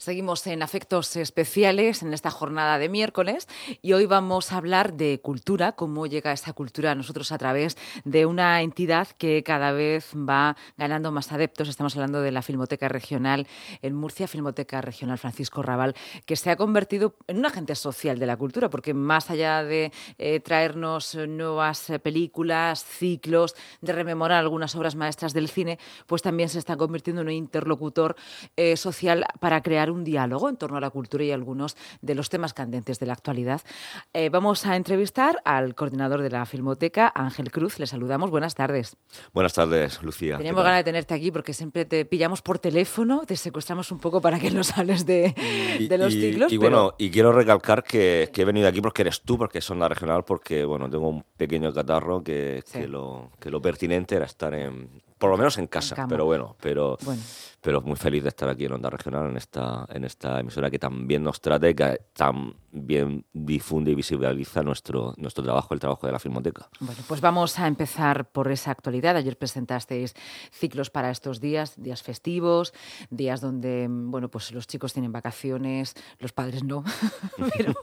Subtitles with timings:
[0.00, 3.46] Seguimos en Afectos Especiales en esta jornada de miércoles
[3.82, 7.76] y hoy vamos a hablar de cultura, cómo llega esa cultura a nosotros a través
[8.06, 11.68] de una entidad que cada vez va ganando más adeptos.
[11.68, 13.46] Estamos hablando de la Filmoteca Regional
[13.82, 18.24] en Murcia, Filmoteca Regional Francisco Raval, que se ha convertido en un agente social de
[18.24, 24.96] la cultura, porque más allá de eh, traernos nuevas películas, ciclos, de rememorar algunas obras
[24.96, 28.16] maestras del cine, pues también se está convirtiendo en un interlocutor
[28.56, 32.28] eh, social para crear un diálogo en torno a la cultura y algunos de los
[32.28, 33.60] temas candentes de la actualidad.
[34.12, 37.78] Eh, vamos a entrevistar al coordinador de la Filmoteca, Ángel Cruz.
[37.78, 38.30] Le saludamos.
[38.30, 38.96] Buenas tardes.
[39.32, 40.38] Buenas tardes, Lucía.
[40.38, 44.20] Tenemos ganas de tenerte aquí porque siempre te pillamos por teléfono, te secuestramos un poco
[44.20, 45.34] para que nos hables de,
[45.98, 46.52] los ciclos.
[46.52, 49.88] Y, bueno, y quiero recalcar que, he venido aquí porque eres tú, porque es la
[49.88, 54.54] regional, porque bueno, tengo un pequeño catarro que, que, lo, que lo pertinente era estar
[54.54, 54.88] en,
[55.20, 56.96] por lo menos en casa, pero bueno, pero,
[57.60, 60.78] pero muy feliz de estar aquí en Onda Regional, en esta, en esta emisora que
[60.78, 66.14] también nos trata y que también difunde y visibiliza nuestro, nuestro trabajo, el trabajo de
[66.14, 66.70] la Filmoteca.
[66.80, 69.14] Bueno, pues vamos a empezar por esa actualidad.
[69.14, 70.14] Ayer presentasteis
[70.52, 72.72] ciclos para estos días, días festivos,
[73.10, 76.82] días donde, bueno, pues los chicos tienen vacaciones, los padres no,
[77.58, 77.74] pero,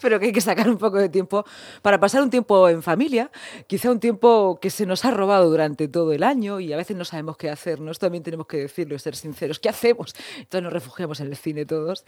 [0.00, 1.44] pero que hay que sacar un poco de tiempo
[1.80, 3.30] para pasar un tiempo en familia,
[3.68, 6.96] quizá un tiempo que se nos ha robado durante todo el año y a veces
[6.96, 7.90] no sabemos qué hacer, ¿no?
[7.92, 9.60] Esto también tenemos que decirlo y ser sinceros.
[9.60, 10.14] ¿Qué hacemos?
[10.38, 12.04] Entonces nos refugiamos en el cine todos.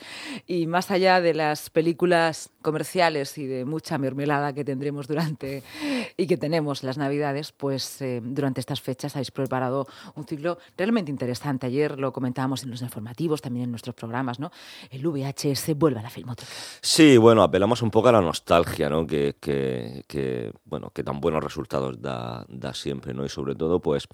[0.46, 5.62] Y más allá de las películas comerciales y de mucha mermelada que tendremos durante
[6.16, 11.10] y que tenemos las Navidades, pues eh, durante estas fechas habéis preparado un ciclo realmente
[11.10, 11.66] interesante.
[11.66, 14.50] Ayer lo comentábamos en los informativos, también en nuestros programas, ¿no?
[14.90, 16.50] El VHS vuelve a la filmoteca.
[16.80, 19.06] Sí, bueno, apelamos un poco a la nostalgia, ¿no?
[19.06, 23.24] Que, que, bueno, que tan buenos resultados da, da siempre, ¿no?
[23.24, 24.06] Y sobre todo, pues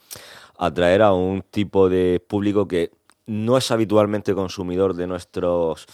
[0.58, 2.90] atraer a un tipo de público que
[3.26, 5.86] no es habitualmente consumidor de nuestros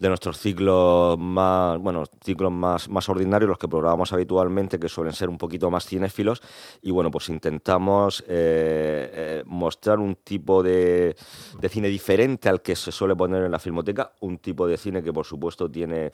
[0.00, 5.12] de nuestros ciclos más, bueno, ciclos más, más ordinarios, los que programamos habitualmente, que suelen
[5.12, 6.40] ser un poquito más cinéfilos,
[6.80, 11.14] y bueno, pues intentamos eh, eh, mostrar un tipo de,
[11.60, 15.02] de, cine diferente al que se suele poner en la filmoteca, un tipo de cine
[15.02, 16.10] que por supuesto tiene,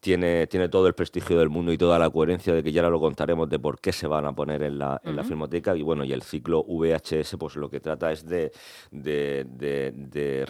[0.00, 2.98] tiene, tiene todo el prestigio del mundo y toda la coherencia de que ya lo
[2.98, 6.02] contaremos de por qué se van a poner en la, en la filmoteca, y bueno,
[6.02, 8.50] y el ciclo VHS, pues lo que trata es de,
[8.90, 10.44] de, de,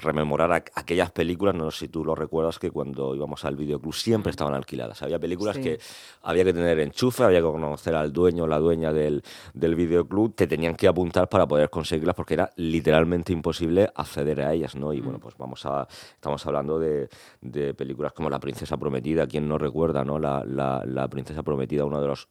[0.00, 4.30] rememorar aquellas películas, no sé si tú lo recuerdas que cuando íbamos al videoclub siempre
[4.30, 5.02] estaban alquiladas.
[5.02, 5.78] Había películas que
[6.22, 10.34] había que tener enchufe, había que conocer al dueño o la dueña del, del videoclub,
[10.34, 14.92] te tenían que apuntar para poder conseguirlas porque era literalmente imposible acceder a ellas, ¿no?
[14.92, 17.08] Y bueno, pues vamos a, estamos hablando de,
[17.40, 20.18] de películas como La Princesa Prometida, quien no recuerda, ¿no?
[20.18, 22.28] La, la, la Princesa Prometida, uno de los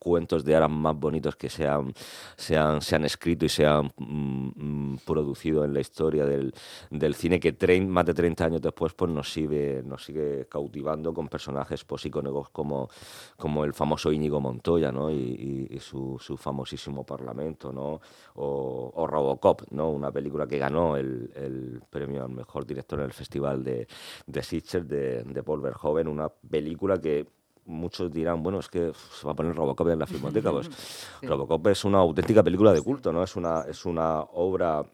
[0.00, 1.92] cuentos de hadas más bonitos que se han,
[2.36, 6.52] se han, escrito y se han mm, mm, producido en la historia del,
[6.90, 7.54] del cine que
[7.86, 12.48] más de 30 años después pues nos sigue, nos sigue cautivando con personajes pues, icónicos
[12.48, 12.88] como,
[13.36, 15.10] como el famoso Íñigo Montoya ¿no?
[15.10, 18.00] y, su, su, famosísimo Parlamento ¿no?
[18.34, 19.90] o, Robocop, ¿no?
[19.90, 23.86] una película que ganó el, el, premio al mejor director en el Festival de,
[24.26, 24.40] de
[24.86, 27.26] de, de Paul Verhoeven, una película que
[27.66, 30.50] muchos dirán, bueno, es que se va a poner Robocop en la filmoteca.
[30.50, 30.68] Pues
[31.22, 33.22] Robocop es una auténtica película de culto, ¿no?
[33.22, 34.84] Es una, es una obra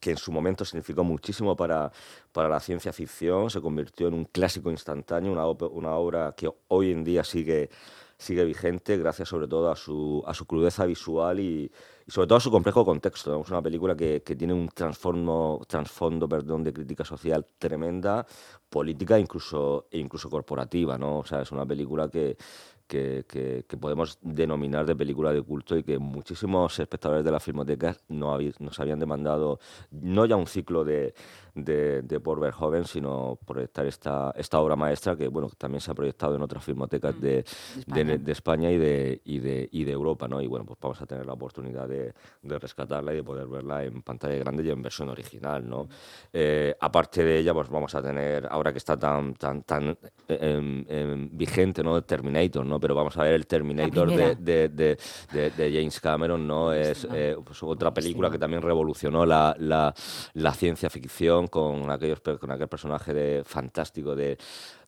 [0.00, 1.90] que en su momento significó muchísimo para,
[2.32, 6.92] para la ciencia ficción, se convirtió en un clásico instantáneo, una, una obra que hoy
[6.92, 7.70] en día sigue,
[8.18, 11.70] sigue vigente gracias sobre todo a su, a su crudeza visual y,
[12.08, 13.40] sobre todo a su complejo contexto.
[13.40, 18.26] Es una película que, que tiene un trasfondo perdón, de crítica social tremenda,
[18.68, 20.96] política incluso, e incluso corporativa.
[20.96, 21.18] ¿no?
[21.18, 22.36] O sea, es una película que,
[22.86, 27.96] que, que, podemos denominar de película de culto y que muchísimos espectadores de la filmoteca
[28.08, 29.58] no nos habían demandado
[29.90, 31.14] no ya un ciclo de,
[31.54, 35.94] de, de por Verhoeven, sino proyectar esta, esta obra maestra que bueno también se ha
[35.94, 40.28] proyectado en otras filmotecas mm, de, de, España, y, de, y, de, y de Europa.
[40.28, 40.40] ¿no?
[40.40, 43.84] Y bueno, pues vamos a tener la oportunidad de, de rescatarla y de poder verla
[43.84, 45.68] en pantalla grande y en versión original.
[45.68, 45.88] ¿no?
[46.32, 49.96] Eh, aparte de ella, pues vamos a tener, ahora que está tan, tan, tan
[50.28, 52.02] em, em, vigente, ¿no?
[52.02, 52.75] Terminator, ¿no?
[52.80, 54.98] Pero vamos a ver el Terminator de, de,
[55.30, 56.72] de, James Cameron, ¿no?
[56.72, 59.94] Es eh, pues otra película que también revolucionó la, la,
[60.34, 64.38] la, ciencia ficción con, aquellos, con aquel personaje de, fantástico de,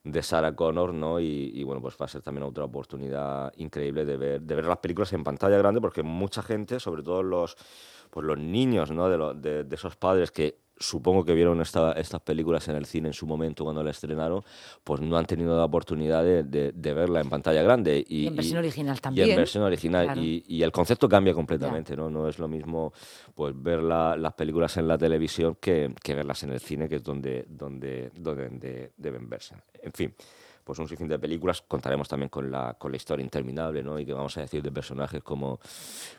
[0.03, 1.19] de Sarah Connor, ¿no?
[1.19, 4.65] Y, y, bueno, pues va a ser también otra oportunidad increíble de ver, de ver
[4.65, 7.55] las películas en pantalla grande, porque mucha gente, sobre todo los,
[8.09, 9.09] pues los niños, ¿no?
[9.09, 13.09] De, de, de esos padres que supongo que vieron esta, estas películas en el cine
[13.09, 14.43] en su momento cuando la estrenaron,
[14.83, 18.03] pues no han tenido la oportunidad de, verla en pantalla grande.
[18.07, 19.27] Y, en versión original también.
[19.27, 20.17] Y en versión original.
[20.17, 22.09] Y, el concepto cambia completamente, ¿no?
[22.09, 22.93] No es lo mismo
[23.33, 27.03] pues ver las películas en la televisión que, que, verlas en el cine, que es
[27.03, 29.55] donde, donde, donde deben verse.
[29.81, 30.13] En fin
[30.69, 31.63] pues un sinfín de películas.
[31.63, 33.97] Contaremos también con la, con la historia interminable, ¿no?
[33.97, 35.59] Y que vamos a decir de personajes como,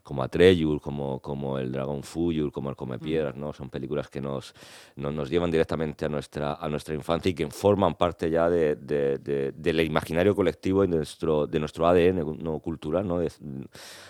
[0.03, 3.01] como Atreyur, como, como el dragón Fuyur, como el Come mm.
[3.01, 3.53] Piedras, ¿no?
[3.53, 4.53] Son películas que nos,
[4.97, 9.53] nos llevan directamente a nuestra, a nuestra infancia y que forman parte ya de, de,
[9.55, 13.21] del imaginario colectivo y de nuestro, de nuestro ADN no cultural, ¿no?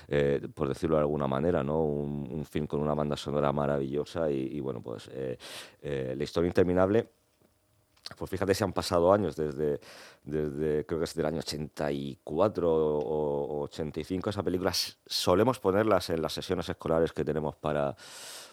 [0.08, 1.84] Eh, por decirlo de alguna manera, ¿no?
[1.84, 5.36] Un, film con una banda sonora maravillosa y, bueno, pues eh,
[5.82, 7.19] eh, la historia interminable
[8.16, 9.80] pues fíjate si han pasado años desde,
[10.24, 16.32] desde creo que es del año 84 o, 85 esas películas solemos ponerlas en las
[16.32, 17.94] sesiones escolares que tenemos para,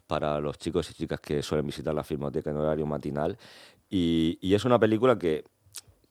[0.06, 3.38] para los chicos y chicas que suelen visitar la filmoteca en horario matinal.
[3.90, 5.46] Y, y es una película que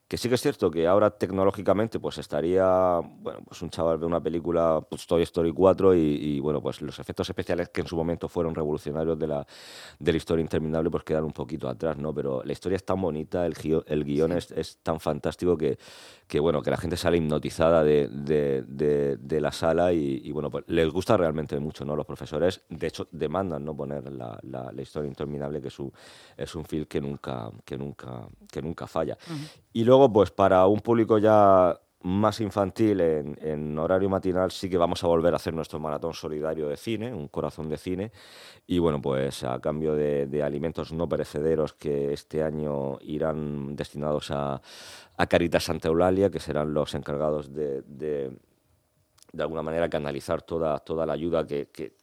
[0.08, 4.06] que sí que es cierto que ahora tecnológicamente pues estaría, bueno, pues un chaval ve
[4.06, 7.96] una película, pues Toy Story 4 y, bueno, pues los efectos especiales que en su
[7.96, 9.44] momento fueron revolucionarios de la,
[9.98, 12.14] de la historia interminable pues quedan un poquito atrás, ¿no?
[12.14, 13.54] Pero la historia es tan bonita, el,
[13.86, 15.76] el guion es, es, tan fantástico que,
[16.28, 20.64] que, bueno, que la gente sale hipnotizada de, de, de, la sala y, bueno, pues
[20.68, 21.96] les gusta realmente mucho, ¿no?
[21.96, 25.92] Los profesores, de hecho, demandan no poner la, la, historia interminable, que es un,
[26.36, 29.18] es un film que nunca, que nunca, que nunca falla.
[29.72, 35.02] Y luego, pues para un público ya más infantil en, horario matinal sí que vamos
[35.02, 38.12] a volver a hacer nuestro maratón solidario de cine, un corazón de cine,
[38.66, 44.60] y bueno, pues a cambio de, alimentos no perecederos que este año irán destinados a,
[45.16, 48.30] a Caritas Santa Eulalia, que serán los encargados de, de,
[49.38, 51.96] alguna manera canalizar toda, toda la ayuda que,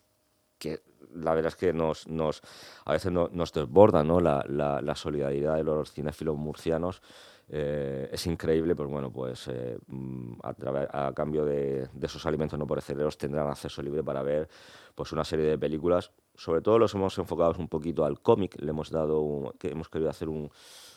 [1.16, 2.42] la verdad es que nos, nos
[2.86, 4.20] a veces nos desborda ¿no?
[4.20, 7.02] la, la solidaridad de los cinéfilos murcianos
[7.50, 13.18] eh, es increíble, pues bueno, pues eh, mm, a, cambio de, esos alimentos no perecederos
[13.18, 14.48] tendrán acceso libre para ver
[14.96, 16.12] pues una serie de películas.
[16.36, 20.10] Sobre todo los hemos enfocado un poquito al cómic, le hemos dado, que hemos querido
[20.10, 20.50] hacer un,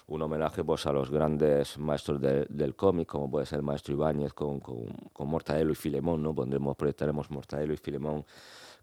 [0.08, 4.32] un homenaje pues, a los grandes maestros del cómic, como puede ser el maestro Ibáñez
[4.32, 6.34] con, con, Mortadelo y Filemón, ¿no?
[6.34, 8.24] Pondremos, proyectaremos Mortadelo y Filemón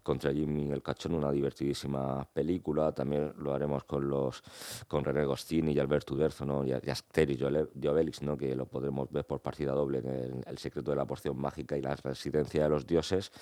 [0.04, 2.92] contra Jimmy el Cachón, una divertidísima película.
[2.92, 4.42] También lo haremos con los
[4.86, 6.64] con René Gostini y Alberto Uderzo, ¿no?
[6.64, 8.36] y, y y Obelix, ¿no?
[8.36, 11.80] que lo podremos ver por partida doble en el, secreto de la porción mágica y
[11.80, 13.32] la residencia de los dioses,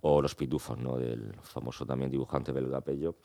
[0.00, 0.96] o Los Pitufos, ¿no?
[0.96, 3.16] del famoso también dibujante belga Pello,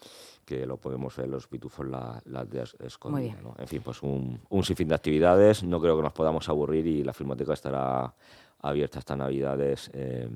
[0.46, 3.38] que lo podemos ver Los Pitufos la, la de escondida.
[3.42, 3.56] ¿no?
[3.58, 5.64] En fin, pues un, un sinfín de actividades.
[5.64, 8.14] No creo que nos podamos aburrir y la filmoteca estará
[8.60, 9.90] abierta hasta Navidades.
[9.94, 10.28] Eh,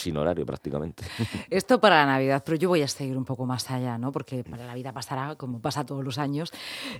[0.00, 1.04] sin horario prácticamente.
[1.50, 4.12] Esto para la Navidad, pero yo voy a seguir un poco más allá, ¿no?
[4.12, 6.52] Porque para la vida pasará como pasa todos los años.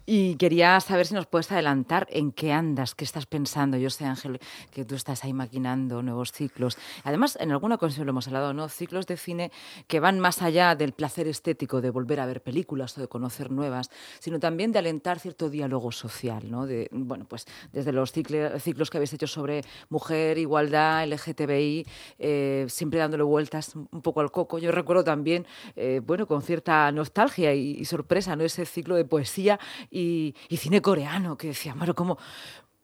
[0.07, 3.77] Y quería saber si nos puedes adelantar en qué andas, qué estás pensando.
[3.77, 6.79] Yo sé, Ángel, que tú estás ahí maquinando nuevos ciclos.
[7.05, 8.69] Además, en alguna ocasión lo hemos hablado, ¿no?
[8.69, 9.53] Ciclos de cine
[9.87, 13.51] que van más allá del placer estético de volver a ver películas o de conocer
[13.51, 16.67] nuevas, sino también de alentar cierto diálogo social, ¿no?
[16.91, 21.87] Bueno, pues desde los ciclos que habéis hecho sobre mujer, igualdad, LGTBI,
[22.19, 24.59] eh, siempre dándole vueltas un poco al coco.
[24.59, 25.47] Yo recuerdo también,
[25.77, 28.45] eh, bueno, con cierta nostalgia y, sorpresa, ¿no?
[28.45, 29.59] Ese ciclo de poesía
[29.91, 32.19] y, cine coreano que decía, bueno, ¿cómo?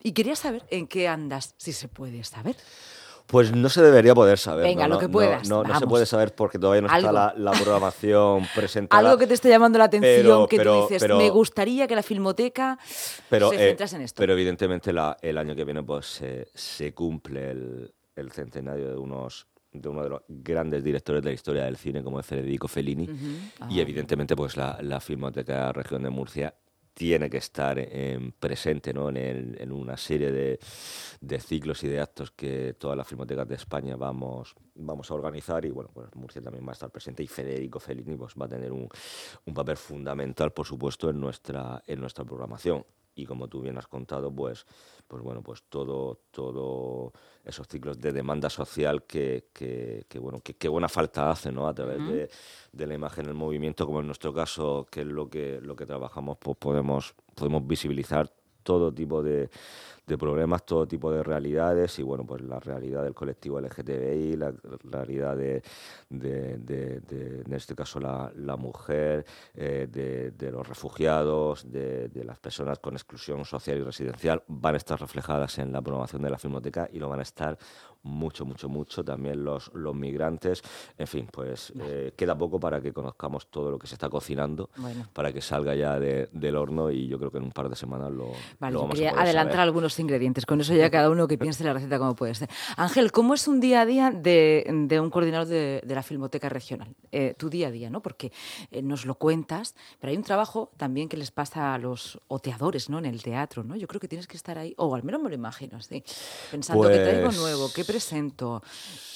[0.03, 2.56] Y quería saber en qué andas, si se puede saber.
[3.26, 4.64] Pues no se debería poder saber.
[4.64, 5.49] Venga, lo que puedas.
[5.49, 9.00] No, no, se puede saber porque todavía no está la, programación presentada.
[9.00, 12.79] Algo que te esté llamando la atención, que tú dices, me gustaría que la filmoteca
[13.29, 14.20] pero, se centrase en esto.
[14.20, 16.23] Pero evidentemente el año que viene pues
[16.54, 19.47] se cumple el, el centenario de unos
[19.80, 23.04] de uno de los grandes directores de la historia del cine, como es Federico Fellini.
[23.04, 23.83] Y ah.
[23.83, 26.54] evidentemente, pues la, la Filmoteca Región de Murcia
[26.97, 29.11] tiene que estar en, presente ¿no?
[29.11, 30.59] en, en, una serie de,
[31.21, 35.62] de, ciclos y de actos que todas las filmotecas de España vamos, vamos a organizar
[35.66, 38.49] y bueno, pues Murcia también va a estar presente y Federico Fellini pues, va a
[38.49, 38.88] tener un,
[39.45, 42.83] un papel fundamental, por supuesto, en nuestra, en nuestra programación.
[43.18, 44.66] Y como tú bien has contado, pues,
[45.08, 50.88] pues bueno, pues todo, todo esos ciclos de demanda social que, que, bueno, que, buena
[50.88, 51.66] falta hace, ¿no?
[51.66, 52.28] A través de,
[52.73, 55.87] de, la imagen, el movimiento, como en nuestro caso, que es lo que, lo que
[55.87, 58.30] trabajamos, pues podemos, podemos visibilizar
[58.66, 59.49] todo tipo de,
[60.06, 64.52] de problemas, todo tipo de realidades y bueno, pues la realidad del colectivo LGTBI, la
[64.85, 65.62] realidad de,
[66.08, 72.94] de, en este caso la, la mujer, eh, de, los refugiados, de, las personas con
[72.94, 76.99] exclusión social y residencial van a estar reflejadas en la programación de la Filmoteca y
[76.99, 77.58] lo van a estar
[78.06, 79.04] mucho, mucho, mucho.
[79.04, 80.62] También los, los migrantes.
[80.96, 84.70] En fin, pues eh, queda poco para que conozcamos todo lo que se está cocinando,
[85.12, 88.12] para que salga ya del horno y yo creo que en un par de semanas
[88.12, 90.46] lo, vale, vamos a adelantar algunos ingredientes.
[90.46, 92.48] Con eso ya cada uno que piense la receta como puede ser.
[92.76, 96.48] Ángel, ¿cómo es un día a día de, de un coordinador de, de, la Filmoteca
[96.48, 96.94] Regional?
[97.12, 98.02] Eh, tu día a día, ¿no?
[98.02, 98.32] Porque
[98.70, 102.88] eh, nos lo cuentas, pero hay un trabajo también que les pasa a los oteadores,
[102.88, 102.98] ¿no?
[102.98, 103.76] En el teatro, ¿no?
[103.76, 106.02] Yo creo que tienes que estar ahí, o al menos me lo imagino así,
[106.50, 108.62] pensando que traigo nuevo, qué presento,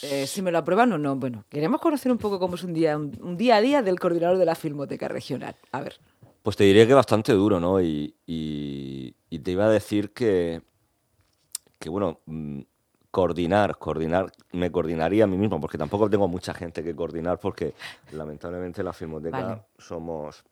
[0.01, 1.15] eh, si me lo aprueban o no.
[1.17, 4.39] Bueno, queremos conocer un poco cómo es un día, un, día a día del coordinador
[4.39, 5.55] de la Filmoteca Regional.
[5.73, 6.01] A ver.
[6.43, 7.79] Pues te diría que bastante duro, ¿no?
[7.83, 8.15] Y,
[9.45, 10.63] te iba a decir que,
[11.79, 12.61] que bueno, mm,
[13.11, 17.75] coordinar, coordinar, me coordinaría a mí mismo, porque tampoco tengo mucha gente que coordinar, porque
[18.13, 20.43] lamentablemente la Filmoteca somos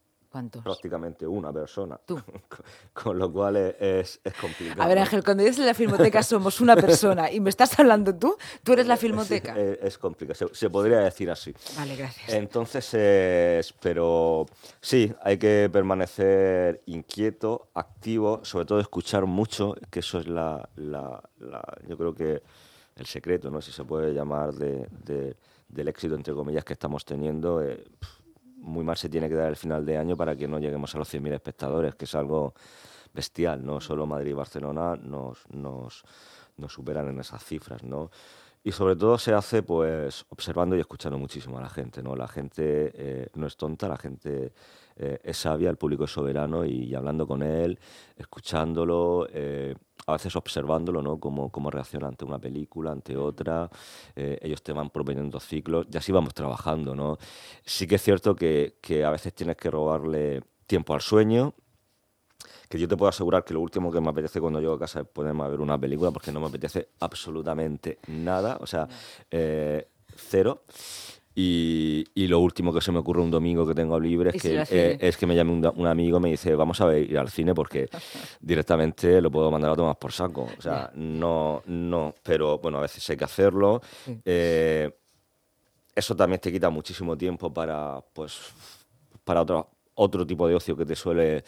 [0.63, 1.99] Prácticamente una persona.
[2.05, 2.21] Tú.
[2.93, 4.83] Con, lo cual es, es, complicado.
[4.83, 8.37] A ver, Ángel, cuando dices la filmoteca somos una persona y me estás hablando tú,
[8.63, 9.57] tú eres la filmoteca.
[9.57, 11.55] Es, complicado, se, podría decir así.
[11.77, 12.29] Vale, gracias.
[12.31, 14.47] Entonces, es, pero
[14.81, 21.23] sí, hay que permanecer inquieto, activo, sobre todo escuchar mucho, que eso es la, la,
[21.87, 22.43] yo creo que
[22.97, 23.61] el secreto, ¿no?
[23.61, 25.37] Si se puede llamar de,
[25.69, 27.63] del éxito, entre comillas, que estamos teniendo.
[27.63, 27.85] Eh,
[28.69, 30.99] muy mal se tiene que dar el final de año para que no lleguemos a
[30.99, 32.55] los 100.000 espectadores, que es algo
[33.13, 36.05] bestial, no solo Madrid y Barcelona nos, nos,
[36.69, 38.11] superan en esas cifras, ¿no?
[38.63, 42.15] Y sobre todo se hace pues observando y escuchando muchísimo a la gente, ¿no?
[42.15, 44.53] La gente eh, no es tonta, la gente
[44.97, 47.79] eh, es sabia, el público es soberano y, hablando con él,
[48.17, 49.75] escuchándolo, eh,
[50.09, 51.19] a veces observándolo, ¿no?
[51.19, 53.69] Cómo, cómo reacciona ante una película, ante otra,
[54.17, 57.19] ellos te van proponiendo ciclos y así vamos trabajando, ¿no?
[57.65, 61.55] Sí que es cierto que, que a veces tienes que robarle tiempo al sueño,
[62.69, 65.01] que yo te puedo asegurar que lo último que me apetece cuando llego a casa
[65.01, 68.87] es ponerme a ver una película porque no me apetece absolutamente nada, o sea,
[69.31, 70.65] eh, cero.
[71.41, 74.65] Y, y, lo último que se me ocurre un domingo que tengo libre es, que,
[74.71, 77.55] eh, es que me llame un, amigo y me dice, vamos a ir al cine
[77.55, 77.89] porque
[78.41, 80.49] directamente lo puedo mandar a tomar por saco.
[80.59, 83.81] O sea, no, no, pero bueno, a veces hay que hacerlo.
[84.25, 84.91] Eh,
[85.95, 88.37] eso también te quita muchísimo tiempo para, pues,
[89.23, 91.45] para otro, otro tipo de ocio que te suele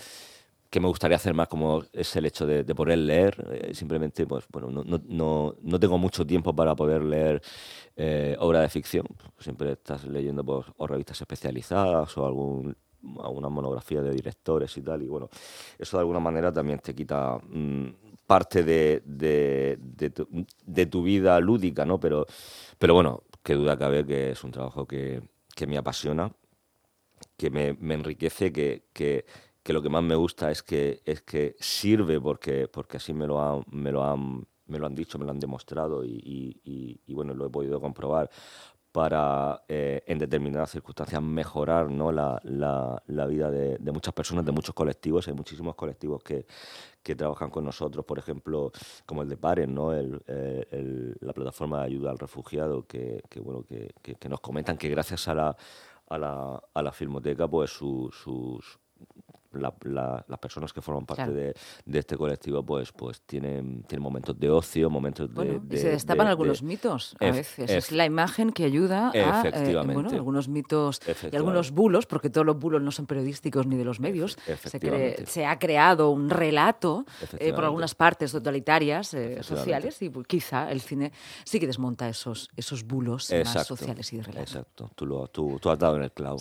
[0.70, 3.44] que me gustaría hacer más, como es el hecho de, poder leer.
[3.52, 7.42] Eh, simplemente, pues bueno, no, no, no, tengo mucho tiempo para poder leer
[7.96, 9.06] eh, obra de ficción.
[9.38, 12.76] Siempre estás leyendo pues, o revistas especializadas o algún
[13.22, 15.02] alguna monografía de directores y tal.
[15.02, 15.28] Y bueno,
[15.78, 17.88] eso de alguna manera también te quita mm,
[18.26, 20.28] parte de, de, de, tu,
[20.66, 21.98] de, vida lúdica, ¿no?
[21.98, 22.26] Pero,
[22.78, 25.22] pero bueno, qué duda cabe que es un trabajo que,
[25.54, 26.30] que me apasiona,
[27.36, 29.24] que me, enriquece, que, que
[29.62, 33.26] que lo que más me gusta es que, es que sirve porque, porque así me
[33.26, 36.60] lo, han, me, lo han, me lo han dicho, me lo han demostrado y,
[37.06, 38.30] y, bueno, lo he podido comprobar
[38.92, 42.10] para eh, en determinadas circunstancias mejorar ¿no?
[42.10, 45.28] la, la, la vida de, muchas personas, de muchos colectivos.
[45.28, 46.46] Hay muchísimos colectivos que,
[47.02, 48.72] que trabajan con nosotros, por ejemplo,
[49.06, 49.92] como el de Paren, ¿no?
[49.92, 54.76] El, el, la plataforma de ayuda al refugiado, que, que bueno, que, que, nos comentan
[54.76, 55.56] que gracias a la,
[56.08, 58.80] a la, a la filmoteca, pues sus
[59.52, 61.54] las personas que forman parte de,
[61.84, 66.26] de, este colectivo pues pues tienen, tienen momentos de ocio, momentos de, y se destapan
[66.26, 67.70] algunos mitos a veces.
[67.70, 72.46] es la imagen que ayuda a eh, bueno, algunos mitos y algunos bulos, porque todos
[72.46, 74.38] los bulos no son periodísticos ni de los medios.
[74.64, 77.04] Se, se, ha creado un relato
[77.38, 81.12] eh, por algunas partes totalitarias eh, sociales y pues, quizá el cine
[81.44, 84.42] sí que desmonta esos, esos bulos más sociales y de relato.
[84.42, 86.38] Exacto, tú, lo, tú, tú has dado en el clavo.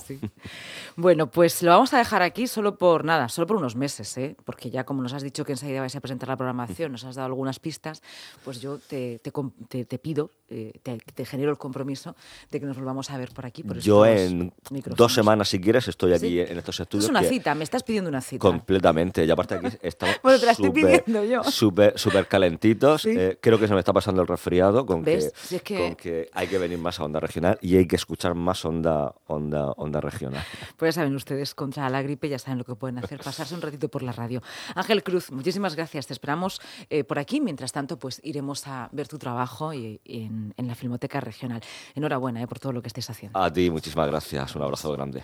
[0.96, 4.36] bueno, pues lo vamos a dejar aquí solo por nada, solo por unos meses, ¿eh?
[4.46, 7.16] porque ya como nos has dicho que enseguida vais a presentar la programación, nos has
[7.16, 8.02] dado algunas pistas,
[8.44, 12.16] pues yo te, te, pido, eh, te, genero el compromiso
[12.50, 13.64] de que nos volvamos a ver por aquí.
[13.64, 14.54] Por yo en
[14.96, 17.06] dos semanas, si quieres, estoy aquí en estos estudios.
[17.06, 18.40] Es una cita, me estás pidiendo una cita.
[18.42, 21.44] Completamente, y aparte aquí estamos bueno, te.
[21.52, 23.06] Súper calentitos.
[23.06, 25.32] Eh, creo que se me está pasando el resfriado con que,
[25.68, 29.14] con que hay que venir más a onda regional y hay que escuchar más onda,
[29.28, 30.44] onda, onda regional.
[30.78, 33.62] Pues ya saben ustedes, contra la gripe ya saben lo que pueden hacer, pasarse un
[33.62, 34.42] ratito por la radio.
[34.76, 36.08] Ángel Cruz, muchísimas gracias.
[36.08, 37.42] Te esperamos eh, por aquí.
[37.42, 41.62] Mientras tanto, pues iremos a ver tu trabajo y, en, la Filmoteca Regional.
[41.96, 43.40] Enhorabuena eh, por todo lo que estés haciendo.
[43.40, 44.56] A ti, muchísimas gracias.
[44.56, 45.24] Un abrazo grande.